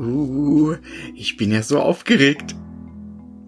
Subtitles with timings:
[0.00, 0.76] Uh,
[1.14, 2.56] ich bin ja so aufgeregt.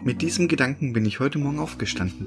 [0.05, 2.27] Mit diesem Gedanken bin ich heute Morgen aufgestanden.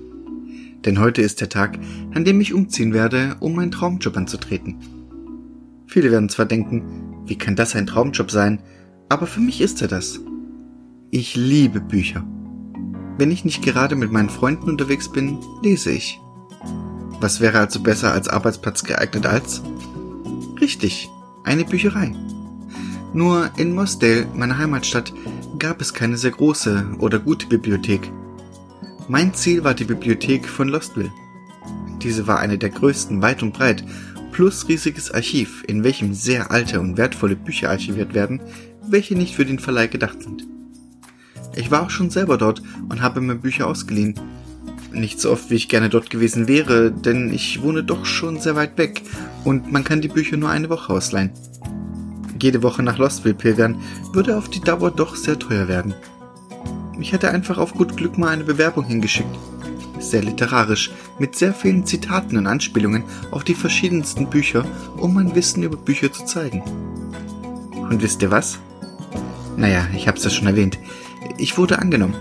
[0.84, 1.78] Denn heute ist der Tag,
[2.14, 4.78] an dem ich umziehen werde, um meinen Traumjob anzutreten.
[5.86, 8.64] Viele werden zwar denken, wie kann das ein Traumjob sein,
[9.10, 10.20] aber für mich ist er das.
[11.12, 12.26] Ich liebe Bücher.
[13.20, 16.20] Wenn ich nicht gerade mit meinen Freunden unterwegs bin, lese ich.
[17.20, 19.62] Was wäre also besser als Arbeitsplatz geeignet als?
[20.60, 21.10] Richtig,
[21.44, 22.16] eine Bücherei.
[23.16, 25.14] Nur in Mosdale, meiner Heimatstadt,
[25.58, 28.12] gab es keine sehr große oder gute Bibliothek.
[29.08, 31.14] Mein Ziel war die Bibliothek von Lostville.
[32.04, 33.86] Diese war eine der größten weit und breit,
[34.34, 38.42] plus riesiges Archiv, in welchem sehr alte und wertvolle Bücher archiviert werden,
[38.86, 40.46] welche nicht für den Verleih gedacht sind.
[41.56, 44.16] Ich war auch schon selber dort und habe mir Bücher ausgeliehen.
[44.92, 48.58] Nicht so oft, wie ich gerne dort gewesen wäre, denn ich wohne doch schon sehr
[48.58, 49.04] weit weg
[49.46, 51.32] und man kann die Bücher nur eine Woche ausleihen.
[52.42, 53.82] Jede Woche nach Lostville pilgern
[54.12, 55.94] würde auf die Dauer doch sehr teuer werden.
[57.00, 59.38] Ich hätte einfach auf gut Glück mal eine Bewerbung hingeschickt.
[60.00, 64.66] Sehr literarisch, mit sehr vielen Zitaten und Anspielungen auf die verschiedensten Bücher,
[64.98, 66.62] um mein Wissen über Bücher zu zeigen.
[67.90, 68.60] Und wisst ihr was?
[69.58, 70.78] Naja, ich hab's ja schon erwähnt.
[71.38, 72.16] Ich wurde angenommen.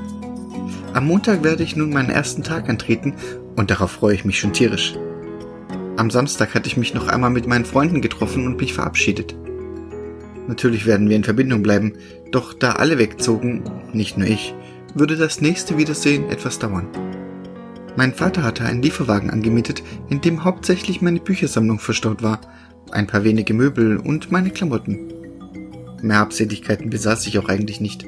[0.92, 3.14] Am Montag werde ich nun meinen ersten Tag antreten
[3.56, 4.94] und darauf freue ich mich schon tierisch.
[5.96, 9.34] Am Samstag hatte ich mich noch einmal mit meinen Freunden getroffen und mich verabschiedet.
[10.47, 11.95] Natürlich werden wir in Verbindung bleiben,
[12.31, 14.55] doch da alle wegzogen, nicht nur ich,
[14.95, 16.89] würde das nächste Wiedersehen etwas dauern.
[17.97, 22.41] Mein Vater hatte einen Lieferwagen angemietet, in dem hauptsächlich meine Büchersammlung verstaut war,
[22.91, 25.12] ein paar wenige Möbel und meine Klamotten.
[26.03, 28.05] Mehr Habseligkeiten besaß ich auch eigentlich nicht.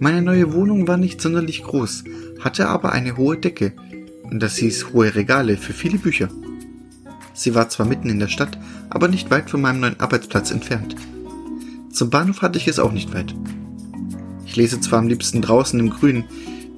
[0.00, 2.04] Meine neue Wohnung war nicht sonderlich groß,
[2.40, 3.72] hatte aber eine hohe Decke,
[4.22, 6.28] und das hieß hohe Regale für viele Bücher.
[7.32, 8.58] Sie war zwar mitten in der Stadt,
[8.90, 10.94] aber nicht weit von meinem neuen Arbeitsplatz entfernt.
[11.94, 13.36] Zum Bahnhof hatte ich es auch nicht weit.
[14.46, 16.24] Ich lese zwar am liebsten draußen im Grünen,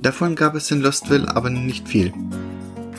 [0.03, 2.13] davon gab es in Lostville aber nicht viel.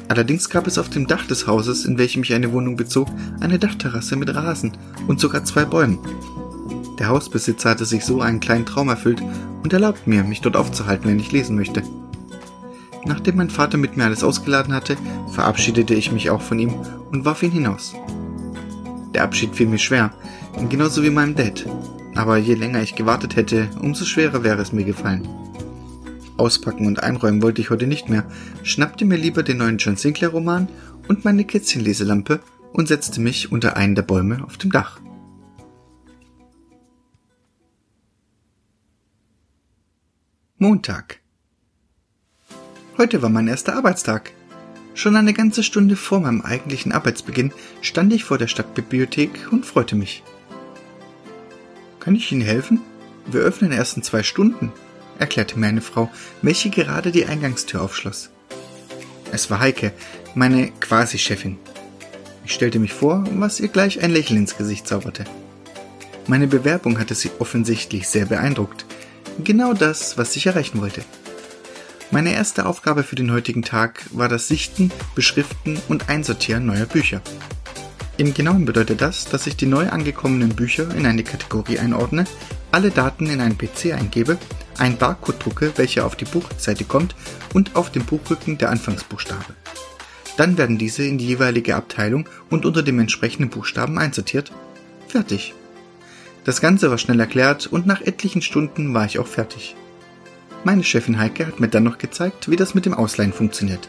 [0.07, 3.08] Allerdings gab es auf dem Dach des Hauses, in welchem ich eine Wohnung bezog,
[3.39, 4.71] eine Dachterrasse mit Rasen
[5.08, 5.99] und sogar zwei Bäumen.
[6.97, 9.21] Der Hausbesitzer hatte sich so einen kleinen Traum erfüllt
[9.61, 11.83] und erlaubt mir, mich dort aufzuhalten, wenn ich lesen möchte.
[13.05, 14.97] Nachdem mein Vater mit mir alles ausgeladen hatte,
[15.33, 16.73] verabschiedete ich mich auch von ihm
[17.11, 17.93] und warf ihn hinaus.
[19.13, 20.11] Der Abschied fiel mir schwer,
[20.67, 21.63] genauso wie meinem Dad,
[22.17, 25.28] aber je länger ich gewartet hätte, umso schwerer wäre es mir gefallen.
[26.38, 28.26] Auspacken und einräumen wollte ich heute nicht mehr,
[28.64, 30.67] schnappte mir lieber den neuen John Sinclair Roman
[31.08, 32.39] und meine Kätzchenleselampe
[32.73, 35.00] und setzte mich unter einen der Bäume auf dem Dach.
[40.58, 41.20] Montag.
[42.98, 44.32] Heute war mein erster Arbeitstag.
[44.95, 47.52] Schon eine ganze Stunde vor meinem eigentlichen Arbeitsbeginn
[47.82, 50.23] stand ich vor der Stadtbibliothek und freute mich.
[52.07, 52.79] Kann ich Ihnen helfen?
[53.25, 54.71] Wir öffnen erst in zwei Stunden,
[55.19, 56.09] erklärte mir eine Frau,
[56.41, 58.29] welche gerade die Eingangstür aufschloss.
[59.33, 59.91] Es war Heike,
[60.33, 61.57] meine Quasi-Chefin.
[62.45, 65.25] Ich stellte mich vor, was ihr gleich ein Lächeln ins Gesicht zauberte.
[66.27, 68.85] Meine Bewerbung hatte sie offensichtlich sehr beeindruckt.
[69.43, 71.03] Genau das, was ich erreichen wollte.
[72.09, 77.21] Meine erste Aufgabe für den heutigen Tag war das Sichten, Beschriften und Einsortieren neuer Bücher.
[78.17, 82.26] Im Genauen bedeutet das, dass ich die neu angekommenen Bücher in eine Kategorie einordne,
[82.72, 84.39] alle Daten in einen PC eingebe,
[84.80, 87.16] einen Barcode drucke, welcher auf die Buchseite kommt
[87.54, 89.54] und auf dem Buchrücken der Anfangsbuchstabe.
[90.36, 94.52] Dann werden diese in die jeweilige Abteilung und unter dem entsprechenden Buchstaben einsortiert.
[95.08, 95.54] Fertig.
[96.44, 99.76] Das Ganze war schnell erklärt und nach etlichen Stunden war ich auch fertig.
[100.64, 103.88] Meine Chefin Heike hat mir dann noch gezeigt, wie das mit dem Ausleihen funktioniert.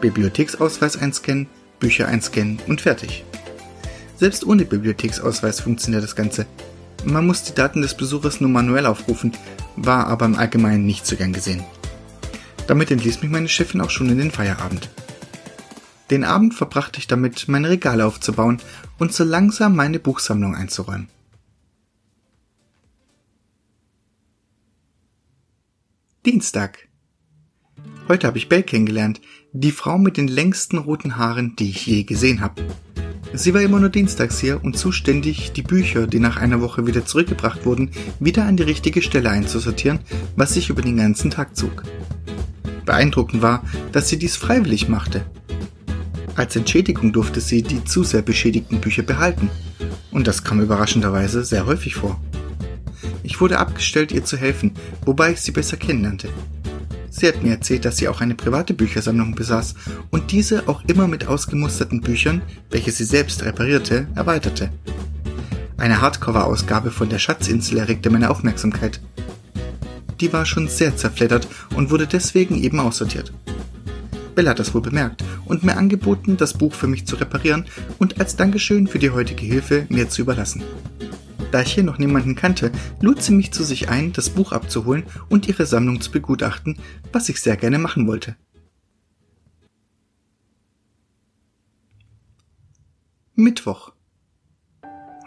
[0.00, 1.48] Bibliotheksausweis einscannen,
[1.80, 3.24] Bücher einscannen und fertig.
[4.20, 6.44] Selbst ohne Bibliotheksausweis funktioniert das Ganze.
[7.06, 9.32] Man muss die Daten des Besuchers nur manuell aufrufen,
[9.76, 11.64] war aber im Allgemeinen nicht so gern gesehen.
[12.66, 14.90] Damit entließ mich meine Chefin auch schon in den Feierabend.
[16.10, 18.60] Den Abend verbrachte ich damit, meine Regale aufzubauen
[18.98, 21.08] und so langsam meine Buchsammlung einzuräumen.
[26.26, 26.90] Dienstag.
[28.06, 29.22] Heute habe ich Belle kennengelernt,
[29.52, 32.62] die Frau mit den längsten roten Haaren, die ich je gesehen habe.
[33.32, 37.06] Sie war immer nur dienstags hier und zuständig, die Bücher, die nach einer Woche wieder
[37.06, 40.00] zurückgebracht wurden, wieder an die richtige Stelle einzusortieren,
[40.36, 41.84] was sich über den ganzen Tag zog.
[42.84, 43.62] Beeindruckend war,
[43.92, 45.24] dass sie dies freiwillig machte.
[46.34, 49.48] Als Entschädigung durfte sie die zu sehr beschädigten Bücher behalten.
[50.10, 52.20] Und das kam überraschenderweise sehr häufig vor.
[53.22, 54.72] Ich wurde abgestellt, ihr zu helfen,
[55.04, 56.28] wobei ich sie besser kennenlernte.
[57.10, 59.74] Sie hat mir erzählt, dass sie auch eine private Büchersammlung besaß
[60.10, 62.40] und diese auch immer mit ausgemusterten Büchern,
[62.70, 64.70] welche sie selbst reparierte, erweiterte.
[65.76, 69.00] Eine Hardcover-Ausgabe von der Schatzinsel erregte meine Aufmerksamkeit.
[70.20, 73.32] Die war schon sehr zerfleddert und wurde deswegen eben aussortiert.
[74.34, 77.64] Bella hat das wohl bemerkt und mir angeboten, das Buch für mich zu reparieren
[77.98, 80.62] und als Dankeschön für die heutige Hilfe mir zu überlassen.
[81.50, 82.70] Da ich hier noch niemanden kannte,
[83.00, 86.78] lud sie mich zu sich ein, das Buch abzuholen und ihre Sammlung zu begutachten,
[87.12, 88.36] was ich sehr gerne machen wollte.
[93.34, 93.92] Mittwoch.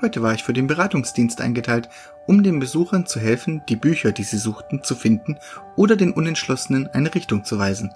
[0.02, 1.90] Heute war ich für den Beratungsdienst eingeteilt,
[2.28, 5.38] um den Besuchern zu helfen, die Bücher, die sie suchten, zu finden
[5.76, 7.92] oder den Unentschlossenen eine Richtung zu weisen.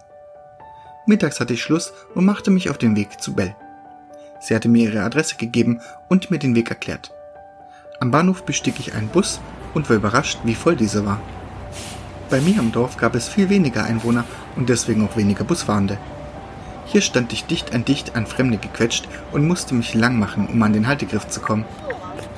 [1.06, 3.56] Mittags hatte ich Schluss und machte mich auf den Weg zu Bell.
[4.40, 7.12] Sie hatte mir ihre Adresse gegeben und mir den Weg erklärt.
[8.00, 9.40] Am Bahnhof bestieg ich einen Bus
[9.74, 11.20] und war überrascht, wie voll dieser war.
[12.30, 14.24] Bei mir im Dorf gab es viel weniger Einwohner
[14.56, 15.98] und deswegen auch weniger Busfahrende.
[16.86, 20.62] Hier stand ich dicht an dicht an Fremde gequetscht und musste mich lang machen, um
[20.62, 21.66] an den Haltegriff zu kommen.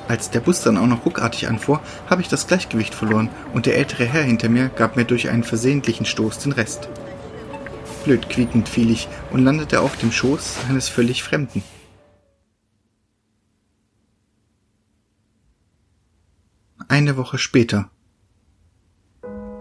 [0.08, 3.76] Als der Bus dann auch noch ruckartig anfuhr, habe ich das Gleichgewicht verloren und der
[3.76, 6.88] ältere Herr hinter mir gab mir durch einen versehentlichen Stoß den Rest.
[8.04, 11.62] Blöd quiekend fiel ich und landete auf dem Schoß eines völlig Fremden.
[16.90, 17.88] Eine Woche später.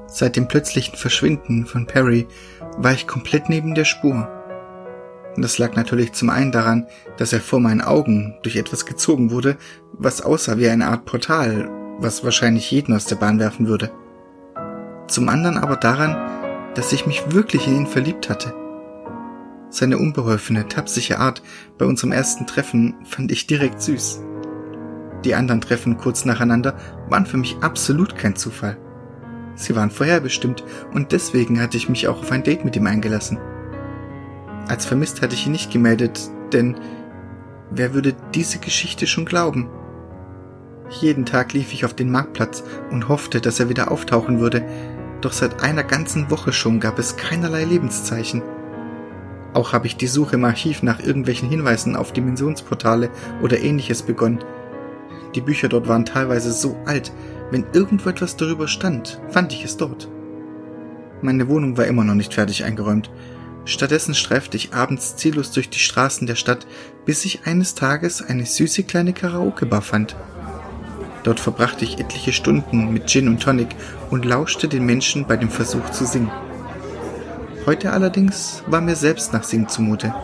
[0.08, 2.28] Seit dem plötzlichen Verschwinden von Perry
[2.80, 4.28] war ich komplett neben der Spur.
[5.38, 6.88] Das lag natürlich zum einen daran,
[7.18, 9.58] dass er vor meinen Augen durch etwas gezogen wurde,
[9.94, 13.92] was aussah wie eine Art Portal, was wahrscheinlich jeden aus der Bahn werfen würde.
[15.08, 16.16] Zum anderen aber daran,
[16.74, 18.56] dass ich mich wirklich in ihn verliebt hatte.
[19.70, 21.44] Seine unbeholfene, tapsige Art
[21.78, 24.24] bei unserem ersten Treffen fand ich direkt süß.
[25.26, 26.76] Die anderen Treffen kurz nacheinander
[27.10, 28.78] waren für mich absolut kein Zufall.
[29.56, 30.64] Sie waren vorherbestimmt
[30.94, 33.38] und deswegen hatte ich mich auch auf ein Date mit ihm eingelassen.
[34.68, 36.76] Als vermisst hatte ich ihn nicht gemeldet, denn
[37.70, 39.70] wer würde diese Geschichte schon glauben?
[41.02, 44.66] Jeden Tag lief ich auf den Marktplatz und hoffte, dass er wieder auftauchen würde,
[45.22, 48.42] doch seit einer ganzen Woche schon gab es keinerlei Lebenszeichen.
[49.54, 53.10] Auch habe ich die Suche im Archiv nach irgendwelchen Hinweisen auf Dimensionsportale
[53.42, 54.40] oder ähnliches begonnen.
[55.36, 57.12] Die Bücher dort waren teilweise so alt,
[57.52, 60.10] wenn irgendwo etwas darüber stand, fand ich es dort.
[61.22, 63.12] Meine Wohnung war immer noch nicht fertig eingeräumt,
[63.70, 66.66] Stattdessen streifte ich abends ziellos durch die Straßen der Stadt,
[67.06, 70.16] bis ich eines Tages eine süße kleine Karaoke-Bar fand.
[71.24, 73.68] Dort verbrachte ich etliche Stunden mit Gin und Tonic
[74.10, 76.32] und lauschte den Menschen bei dem Versuch zu singen.
[77.68, 80.16] Heute allerdings war mir selbst nach Singen zumute.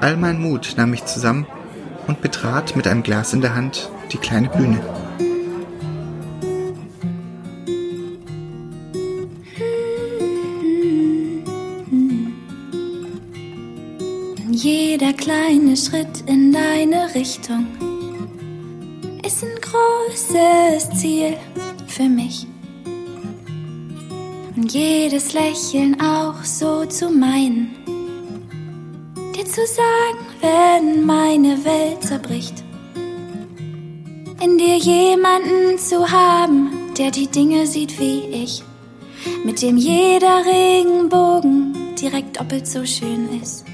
[0.00, 1.46] All mein Mut nahm ich zusammen
[2.06, 4.80] und betrat mit einem Glas in der Hand die kleine Bühne.
[14.50, 17.66] Jeder kleine Schritt in deine Richtung
[19.26, 21.36] ist ein großes Ziel
[21.88, 22.46] für mich.
[24.54, 27.70] Und jedes Lächeln auch so zu meinen,
[29.52, 32.64] zu sagen, wenn meine Welt zerbricht.
[34.42, 38.62] In dir jemanden zu haben, der die Dinge sieht wie ich,
[39.44, 43.66] mit dem jeder Regenbogen direkt doppelt so schön ist.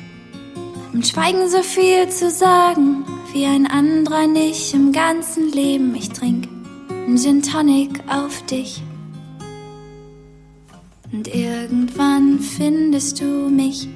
[0.92, 5.94] Im Schweigen so viel zu sagen, wie ein anderer nicht im ganzen Leben.
[5.94, 6.48] Ich trink
[7.06, 8.82] ein Gin Tonic auf dich.
[11.12, 13.88] Und irgendwann findest du mich.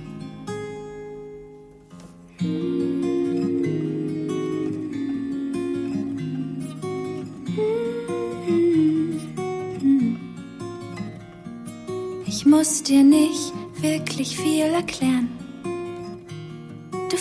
[12.26, 15.28] Ich muss dir nicht wirklich viel erklären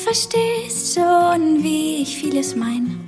[0.01, 2.99] verstehst schon, wie ich vieles mein.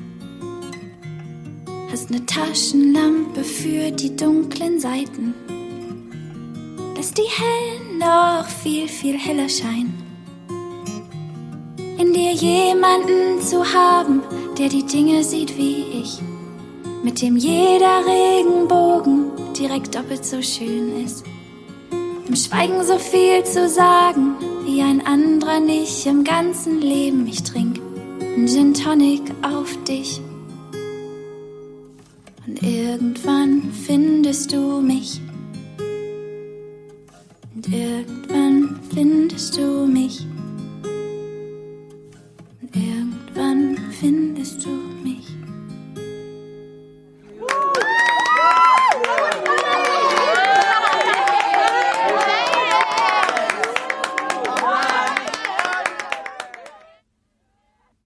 [1.92, 5.34] Hast ne Taschenlampe für die dunklen Seiten.
[6.96, 9.93] Lass die hellen noch viel, viel heller scheinen.
[12.14, 14.22] Dir jemanden zu haben,
[14.60, 16.22] der die Dinge sieht wie ich.
[17.04, 21.26] Mit dem jeder Regenbogen direkt doppelt so schön ist.
[22.28, 27.26] Im Schweigen so viel zu sagen, wie ein anderer nicht im ganzen Leben.
[27.28, 27.80] Ich trink
[28.38, 30.22] ein Gin Tonic auf dich.
[32.46, 35.20] Und irgendwann findest du mich.
[37.56, 40.28] Und irgendwann findest du mich.
[44.04, 44.70] Und irgendwann findest du
[45.02, 45.13] mich.